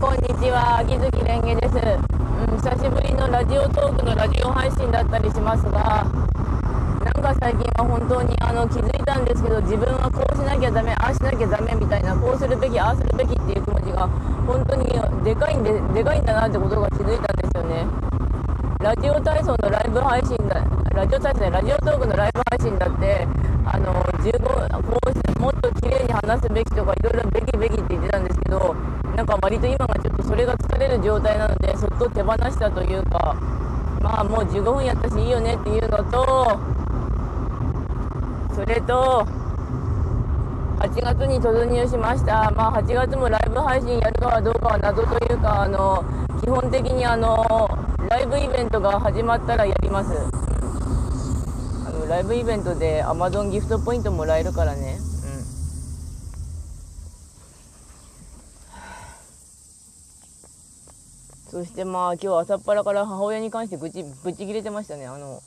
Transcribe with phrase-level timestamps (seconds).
[0.00, 0.78] こんにちは。
[0.78, 6.06] 秋月蓮華です、うん、久しぶりのラジオトークのラジオ配信だったりしますが
[7.02, 14.06] なんか最近は本当にあの気づいたんですけど自分はこうしなきゃダメああしなきゃダメみたいなこうするべきああするべきっていう気持ちが
[14.46, 14.86] 本当に
[15.26, 17.82] でかいんででかいんだなってことが気づいたんですよね。
[18.78, 20.62] ラジオ体操のライブ配信だ
[20.94, 23.26] ラジオ体操でラジオトークのライブ配信だって
[23.66, 23.92] あの
[24.22, 24.38] 15
[24.86, 28.76] こうもっと綺麗に話すべきとかいろいろべきべきって言ってたんですけど
[29.18, 33.34] なんか割と今がちょっとそれが疲れる状態なのでそっと手放したというか
[34.00, 36.60] まあもう15分やったしいいよねっていうのと
[38.54, 39.26] それと
[40.78, 42.52] 8月に突入しました。
[42.52, 46.04] まあ8月もライブ配信やるかはどうかは謎というかあの
[46.40, 47.68] 基本的にあの
[48.08, 50.12] ライブイベントが始まったらやります。
[51.88, 55.07] あのライブイベントで Amazon ギフトポイントもらえるからね。
[61.50, 65.40] そしてまあ今日朝っぱらから母親に関してぶちぶち切れてましたねあの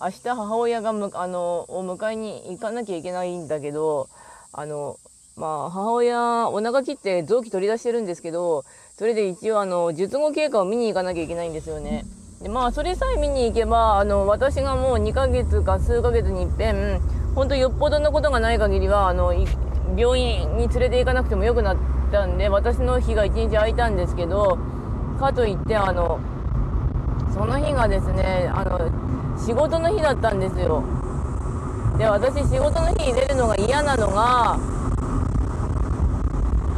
[0.00, 4.08] 明日母親がむあのを迎えに行かなきゃいけないんだけど
[4.52, 4.96] あの
[5.36, 8.64] まあ母親お腹切って臓器取り出してるんですけど
[8.96, 12.04] それで一応あの術後経過を見に行かなきゃいけないんですよね。
[12.40, 17.00] でまあそれさえ見に行けばあの私がもう2ヶ月か数ヶ月にいっぺん
[17.34, 19.34] 本当よっぽどのことがない限りはあの
[19.96, 21.76] 病院に連れて行かなくてもよくなっ
[22.10, 24.58] たんで私の日が1日空いたんですけど
[25.20, 26.18] かといってあの
[27.32, 28.80] その日がですねあの
[29.38, 30.82] 仕事の日だったんですよ。
[31.98, 34.58] で私仕事の日に出るのが嫌なのが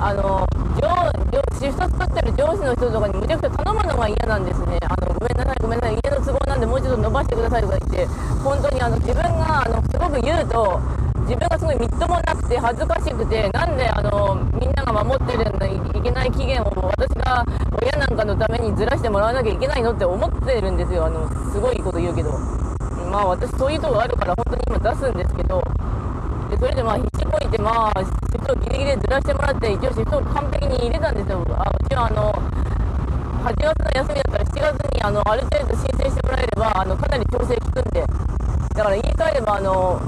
[0.00, 0.44] あの
[0.82, 1.12] 上
[1.60, 4.78] シフト作ってる上司の人とかにむちゃくちゃ頼むのが嫌なんですね。
[4.82, 8.06] あのごめんなさいごめんなさい家の都合なんでもうちょっと伸ばしてくださいとか言って
[8.42, 10.80] 本当にあの自分があのすごく言うと
[11.22, 14.34] 自分がすごいみっともなくて恥ずかしくてなんであの
[14.72, 17.44] んなが守ってるのにいけない期限を私が
[17.82, 21.06] 親なんかのためにずらしてもらわなきゃいけないのって思ってるんですよ。
[21.06, 22.30] あのすごいこと言うけど。
[23.12, 25.62] まあ私そういうとこあるから本当に今出すんですけど
[26.48, 28.00] でそれでまあ必死こいてまあ
[28.32, 31.44] シフトをギリギリずらしてもらって一応シフトを完璧に入れたんですよ。
[31.52, 32.32] あうちはあの
[33.44, 38.00] 8月の休みだったら7月にあのある程度申請してもらえればあのかなり調整効くんで。
[38.74, 40.00] だから言い換えればあの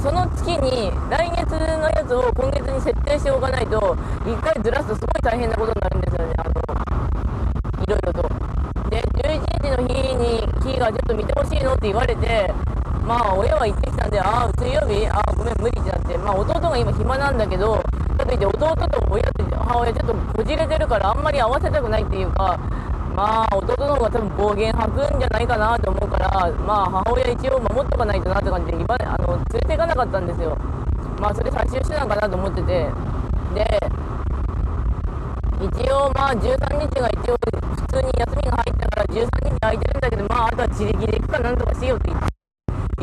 [0.00, 6.52] その月に来月のやつを今月に設定しておかないと1回ずらすとすごい大変なことになるんですよねあの
[7.82, 8.22] いろいろと。
[8.90, 12.52] で11日の日に日がちょっと見てほしいのって言われて
[13.02, 15.06] まあ親は行ってきたんでああ水曜日？
[15.08, 16.18] ああごめん無理ってなって。
[16.18, 17.82] まあ弟が今暇なんだけど
[18.16, 22.58] かといって弟と親と母親ちょっとこじれてるからあんまり合わせたくないっていうか
[23.14, 30.56] まあ弟の方が多分暴言吐くんじゃないかなと思うからまあ母親一応守っとかないとなって感じであの連れていかなかったんですよ。
[31.20, 32.90] まあそれ最終手段かなと思ってて。
[33.54, 33.64] で
[35.58, 37.36] 一応まあ13日が一応
[37.74, 42.35] 普通に休みが入ったから13日空いてるんだけどまああとは自力で行くかなんとかしようって言って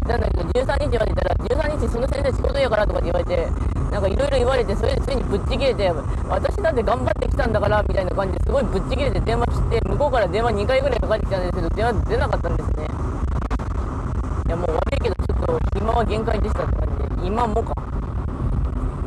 [0.04, 1.36] たんだけど13日まで言ったら
[1.70, 3.48] 13日その先生仕事やからとかって言われて
[3.92, 5.92] なんかいろいろ言われてそれでついにぶっちぎれて
[6.28, 12.88] 私だって頑張ってきたんだからみたいな感じですごいぶっちぎれて電話して向こうから電話2回ぐらいかかってきたんですけど電話出なかったんですね。
[14.48, 17.74] いやもう悪いけどちょっと今は限界でしたって感じで今もか。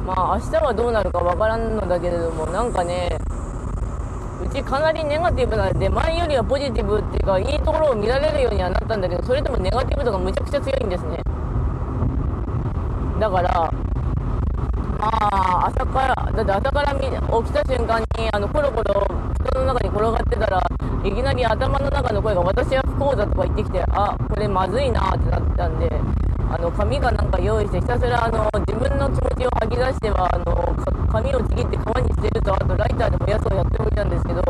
[0.07, 3.16] まあ明日はどうなるかわからんのだけれどもなんかね
[4.57, 11.21] ちかなりネガティブなんで前よりはポジティブっていうかいいところを見られるようにはなったんだけどそれでもネガティブ度がむちゃくちゃ強いんですね。
[13.21, 13.73] だから
[14.99, 19.07] まあ朝からだって朝から起きた瞬間にあのコロコロ
[19.45, 20.63] 布団の中に転がってたら
[21.05, 25.91] いきなり頭の中の声が私は不幸だとか言ってきてあこれまずいなってなったんで
[26.49, 30.57] あの紙かなんか用意してひたすらあの自分の気持ちを吐き出してはあの
[31.13, 34.43] 紙をちぎって川に捨てるとあとライターでもやつをやっておいたんですけど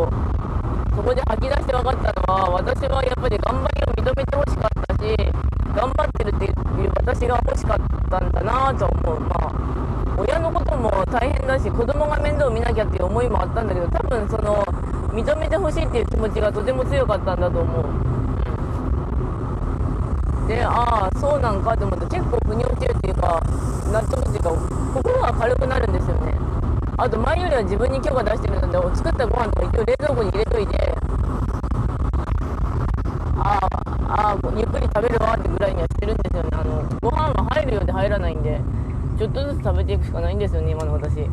[0.94, 5.16] そこで吐き出して分かったのは私はやっぱり頑張りを認めてほしかったし
[5.75, 6.54] 頑張ってるっていう
[6.97, 7.78] 私が欲しかっ
[8.10, 9.20] たんだなと思う。
[9.20, 9.50] まあ
[10.19, 14.62] 親のことも大変だし子供が面倒を見なきゃっていう思いもあったんだけど多分その
[15.12, 17.84] 認めてほしいっていう気持ちがとても強かったんだと思う。
[20.49, 23.43] でああそうなんかと思って結構腑に落ちるっていうか
[23.90, 24.50] 納得っていうか
[24.93, 26.34] 心が軽くなるんですよね。
[26.99, 30.95] あと前よりは自分に許可出してるので作ったご飯とか一応冷蔵庫に入れといて
[34.08, 36.49] ああゆっくり食べるわってぐらいにはしてるんですよね。
[36.53, 38.61] あのご飯は入るようで入らないんで
[39.19, 41.29] ちょっとずつ食べていくしかないんですよね今の私。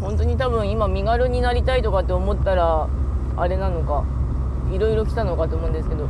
[0.00, 2.88] 本当に多分今身軽になりたいとかって思ったら
[3.36, 4.04] あれなのか
[4.72, 6.08] いろいろ来たのかと思うんですけど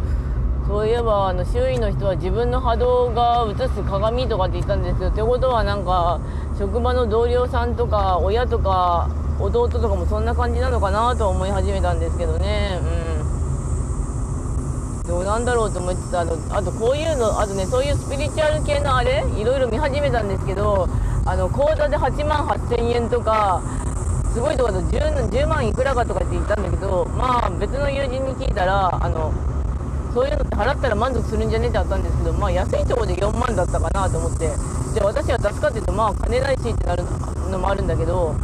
[0.67, 5.09] そういえばあの周囲の人は自分の波動が映す鏡とかって言ったんですよ。
[5.11, 6.21] ってことはなんか
[6.57, 9.11] 職場の同僚さんとか親とか
[9.41, 12.79] 弟とかもそんな感じなのかなと思い始めたんですけどね。
[15.05, 15.09] うん。
[15.09, 16.37] どうなんだろうと思ってたあの。
[16.51, 19.25] あとこういうのあとねそういうスピリチュアル系のあれ？
[19.37, 20.89] いろいろ見始めたんですけど
[21.25, 23.63] あの口座で8万8000円とか
[24.33, 29.33] すごいとこだと 10, 10万いくらかとかって言ったんだけどまあ別の友人に聞いたらあの
[30.15, 34.51] そういうのって払ったら満足するんじゃねってあったんですけどまあ安いところで4万だったかなと思って。
[34.91, 37.05] じゃあ私は出すかっていうとまあ金ないしってなる
[37.49, 38.35] のもあるんだけど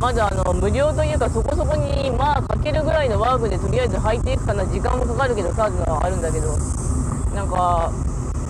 [0.00, 6.56] まずあの無料というかそこそこにまあかけるぐらいのワークでとりあえず履いていくかな時間もかかるけどさってのはあるんだけど
[7.34, 7.90] なんか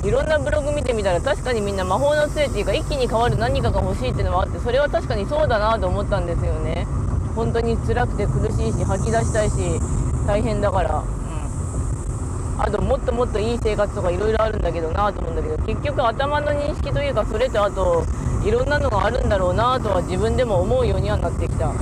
[0.05, 6.87] いろんなブログ見てみたら確かにみんな魔法の杖っていうか一気に変わる何かが欲しいっていうのもあってそれは確かにそうだなと思ったんですよね。
[7.35, 9.57] 本当に辛くて苦しいし吐き出したいし
[10.27, 11.03] 大変だから。
[12.57, 18.05] あともっともっといい生活とかいろいろあるんだけどなと思うんだけど結局頭の認識というかそれとあと
[18.45, 21.71] いろんなのがあるんだろうなとは自分でも思うようにはなってきた。
[21.71, 21.75] っ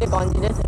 [0.00, 0.66] て感じですね。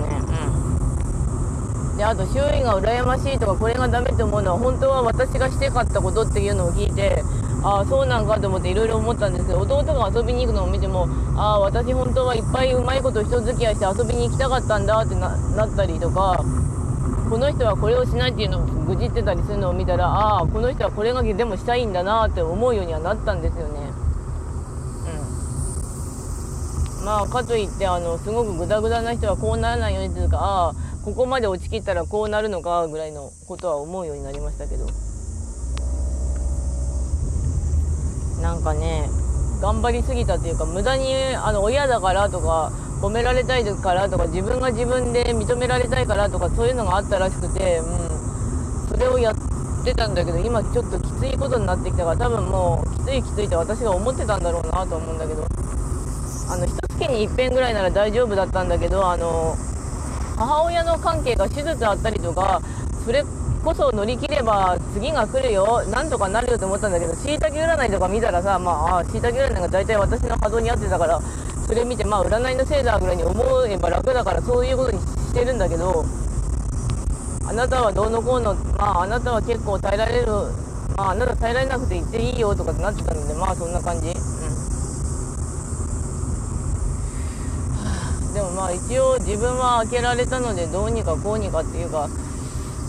[1.92, 1.96] うん。
[1.96, 7.22] であと周囲が羨ましいとかこれがダメって思うのは本当は私がしてかったことっていうのを聞いて
[7.62, 16.42] あそうなんかと思っていろいろ思ったんですけど弟が遊びに行くのを見てもああ私本当はいっぱいうまいこと人付き合いして遊びに行きたかったんだってなったりとか
[17.28, 23.78] この人はこれをしないっていうのを愚痴ってたりするのを見たらああこの人はこれがでもしたいんだなって思うようにはなったんですよね。
[26.98, 30.74] うん、まあかといってあのすごくグダグダな人はこうならないようにというかああ
[31.04, 34.86] ここまで落ちきったらこうなるのかぐらいのことは思うようになりましたけど
[38.40, 39.08] なんかね
[39.60, 55.46] 頑張りすぎたというか無駄にあの親だからとか褒められたいからとか自分が自分で認められたいからとかそういうのがあったらしくて、うん、それをやってたんだけど今ちょっときついことになってきたから多分もうきついきついって私が思ってたんだろうなと思うんだけど
[56.50, 59.56] あの一月に一遍ぐらいなら大丈夫だったんだけどあの
[60.36, 62.60] 母親の関係が手術あったりとか
[63.04, 63.24] それ
[63.60, 65.84] こそ乗り切れば次が来るよ。
[65.90, 71.20] なんとかなるよと思ったんだけどしいたけ占いとか見たらさまあしいたけ占いが大体私の波動に合ってたから
[71.66, 76.04] それ見てまあ占いのせいだぐらいに思えば楽だからそういうことにしてるんだけど
[77.46, 80.26] あなたはどうのこうのまああなたは結構耐えられる
[80.96, 84.08] まああなた耐えられなくて言っていいよとかってなってたのでまあそんな感じ。
[84.08, 84.14] うん。
[88.34, 92.08] でもまあ一応自分は開けられたのでどうにかこうにかっていうか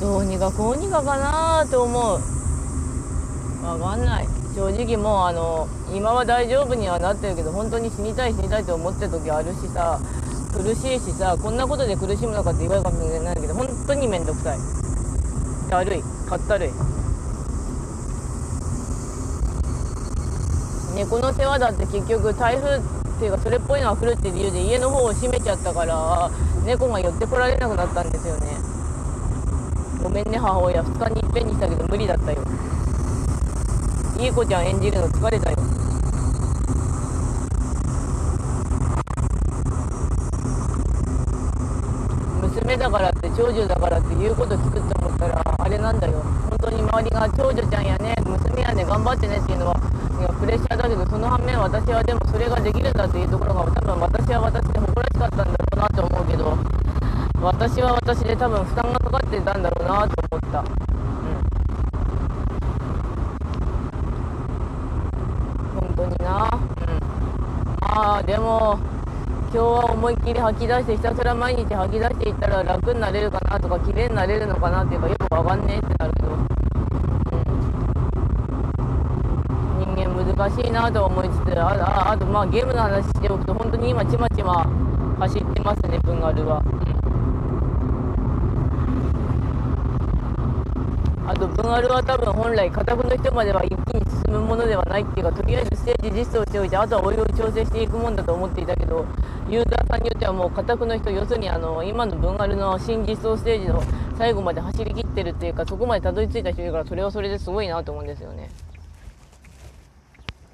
[0.01, 2.19] どうにかこうにかかなと思う。
[3.63, 4.27] わかんない。
[4.55, 9.99] 正直もうあの今は大丈夫にはなってるけど本当に死にたい死にたいと思ってる時あるしさ
[10.53, 14.57] 苦しいしさこんなことで苦しむのかって言われるかもしれないけど本当に面倒くさい。
[15.69, 16.03] だるい。
[16.27, 16.71] かったるい。
[20.95, 22.81] 猫の世話だって結局台風っ
[23.19, 26.31] ていうかそれっぽいのが来るっていう理由で家の方を閉めちゃったから
[26.65, 28.70] 猫が寄ってこられなくなったんですよね。
[30.01, 30.81] ごめんね母親。
[30.81, 32.41] 2日にいっぺんにしたけど無理だったよ。
[34.19, 35.57] いい子ちゃん演じるの疲れたよ。
[42.41, 46.21] 娘だからって長女だからって言うこと聞くって思ったらあれなんだよ。
[46.49, 49.75] 本当に周りが長女ちゃんやね娘やね頑張ってねっていうのは
[50.19, 55.70] いやプレッシャーだけどその反面私はでもそれができるんだっていうところが多分私は私で誇らしかったんだろ
[57.41, 60.59] 私は私で多分負担がかかってたんだろうなと思った。
[60.59, 60.67] うん。
[65.73, 66.49] 本当にな。
[66.53, 66.99] うん。
[67.81, 68.77] まあでも
[69.51, 76.47] 今日は思いっきり吐き出してひたすら毎日吐き出していったら楽になれるかなとか綺麗になれるのかなっていうかよくわかんねえってなるけど、うん、
[79.79, 84.63] 人間難しいなと思いつつあああとまあゲームの話しておくと本当に今ちまちま
[85.19, 87.00] 走ってますねブンガルは。
[91.25, 99.05] あと分あるは多分本来片方の人までは一気に進むものではないっていうかとりあえずステージ実装しておいてあとはおいおい調整していくもんだと思っていたけど
[99.49, 103.83] ユーザーさんによってはもう片方の人要するにあの今の分あるの新実装ステージの
[104.17, 108.49] 最後まで走りきってるっていうかそこまでたどり着いた人いるからそれはそれですごいなと思うんですよね。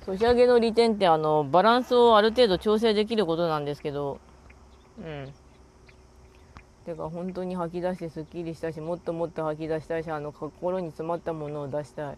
[0.06, 4.20] 年上げの利点ってあのバランスをある程度調整できることなんですけど
[5.00, 5.34] うん
[6.88, 12.18] てか本当に吐き出してすっきりしたしもっともっと吐き出したいしあの心に詰まったものを出したい。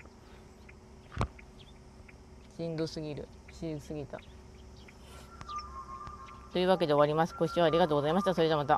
[2.55, 3.27] しんどすぎる。
[3.51, 4.21] しんどすぎた。
[6.53, 7.35] というわけで終わります。
[7.39, 8.35] ご視聴ありがとうございました。
[8.35, 8.77] それではまた。